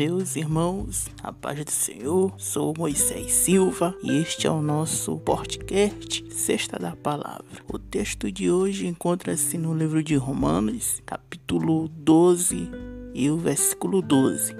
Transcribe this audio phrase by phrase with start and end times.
[0.00, 6.24] meus irmãos, a paz do Senhor, sou Moisés Silva e este é o nosso podcast
[6.32, 7.44] Sexta da Palavra.
[7.70, 12.70] O texto de hoje encontra-se no livro de Romanos, capítulo 12
[13.12, 14.56] e o versículo 12.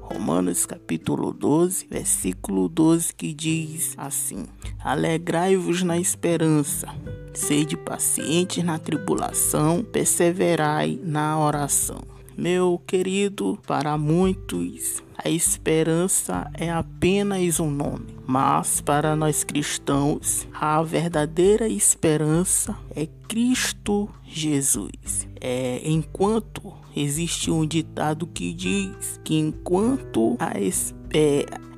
[0.00, 4.46] Romanos capítulo 12, versículo 12 que diz assim:
[4.82, 6.88] Alegrai-vos na esperança,
[7.34, 12.13] sede pacientes na tribulação, perseverai na oração.
[12.36, 20.82] Meu querido, para muitos a esperança é apenas um nome, mas para nós cristãos a
[20.82, 25.28] verdadeira esperança é Cristo Jesus.
[25.40, 30.52] É enquanto existe um ditado que diz que enquanto a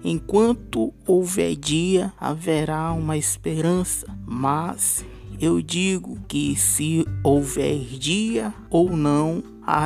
[0.02, 5.04] enquanto houver dia haverá uma esperança, mas
[5.38, 9.42] eu digo que se houver dia ou não,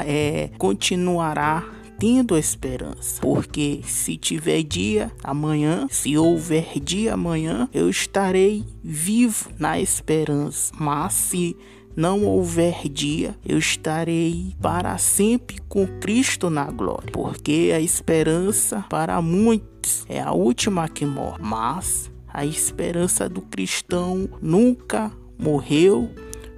[0.06, 1.64] é, continuará
[1.98, 9.78] tendo esperança, porque se tiver dia amanhã, se houver dia amanhã, eu estarei vivo na
[9.78, 10.72] esperança.
[10.78, 11.54] Mas se
[11.94, 19.20] não houver dia, eu estarei para sempre com Cristo na glória, porque a esperança para
[19.20, 26.10] muitos é a última que morre, mas a esperança do cristão nunca morreu,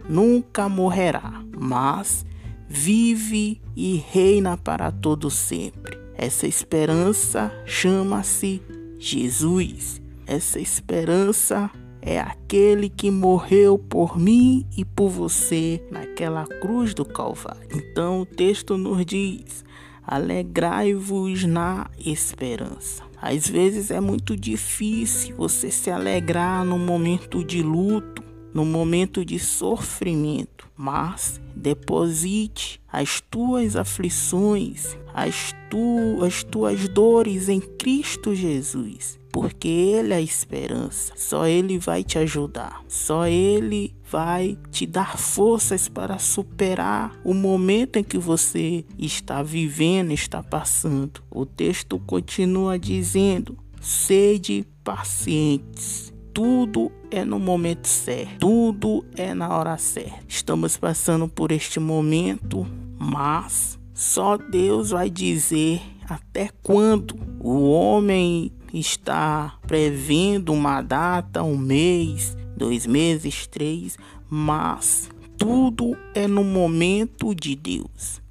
[0.08, 2.24] nunca morrerá, mas
[2.72, 5.98] vive e reina para todo sempre.
[6.14, 8.62] Essa esperança chama-se
[8.98, 10.00] Jesus.
[10.26, 17.68] Essa esperança é aquele que morreu por mim e por você naquela cruz do Calvário.
[17.74, 19.62] Então o texto nos diz:
[20.02, 23.04] alegrai-vos na esperança.
[23.20, 29.38] Às vezes é muito difícil você se alegrar no momento de luto, no momento de
[29.38, 39.68] sofrimento, mas deposite as tuas aflições, as, tu, as tuas dores em Cristo Jesus, porque
[39.68, 41.12] Ele é a esperança.
[41.16, 47.96] Só Ele vai te ajudar, só Ele vai te dar forças para superar o momento
[47.96, 51.22] em que você está vivendo, está passando.
[51.30, 59.76] O texto continua dizendo: sede pacientes tudo é no momento certo, tudo é na hora
[59.76, 60.18] certa.
[60.26, 62.66] Estamos passando por este momento,
[62.98, 72.36] mas só Deus vai dizer até quando o homem está prevendo uma data, um mês,
[72.56, 78.22] dois meses, três, mas tudo é no momento de Deus.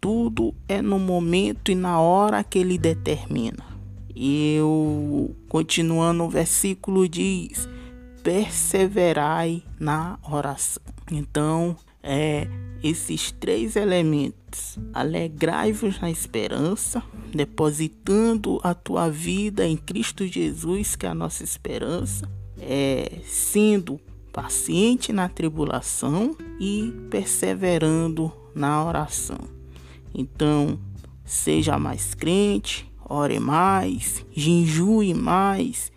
[0.00, 3.75] Tudo é no momento e na hora que Ele determina.
[4.18, 4.58] E
[5.46, 7.68] continuando o versículo diz:
[8.22, 10.82] perseverai na oração.
[11.12, 12.48] Então, é
[12.82, 21.10] esses três elementos: alegrai-vos na esperança, depositando a tua vida em Cristo Jesus, que é
[21.10, 22.26] a nossa esperança,
[22.58, 24.00] é sendo
[24.32, 29.38] paciente na tribulação e perseverando na oração.
[30.14, 30.78] Então,
[31.24, 35.92] seja mais crente, ore mais, jejue mais,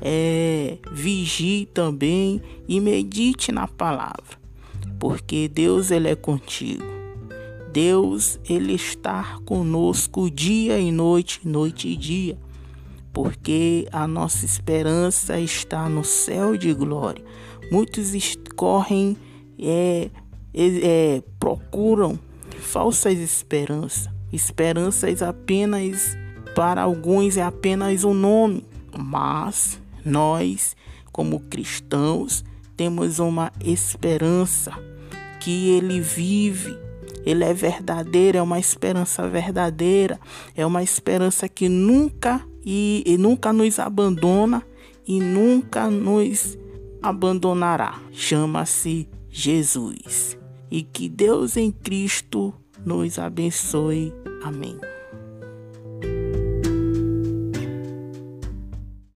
[0.00, 4.38] é, vigie também e medite na palavra,
[4.98, 6.84] porque Deus ele é contigo.
[7.72, 12.38] Deus ele está conosco dia e noite, noite e dia,
[13.12, 17.24] porque a nossa esperança está no céu de glória.
[17.72, 18.12] Muitos
[18.54, 19.16] correm,
[19.58, 20.08] é,
[20.54, 22.16] é, procuram
[22.60, 26.16] falsas esperanças, esperanças apenas
[26.54, 28.64] para alguns é apenas um nome,
[28.96, 30.76] mas nós,
[31.12, 32.44] como cristãos,
[32.76, 34.72] temos uma esperança
[35.40, 36.76] que ele vive.
[37.26, 40.20] Ele é verdadeiro, é uma esperança verdadeira,
[40.54, 44.62] é uma esperança que nunca e, e nunca nos abandona
[45.06, 46.58] e nunca nos
[47.02, 48.00] abandonará.
[48.12, 50.38] Chama-se Jesus.
[50.70, 52.54] E que Deus em Cristo
[52.84, 54.12] nos abençoe.
[54.42, 54.93] Amém.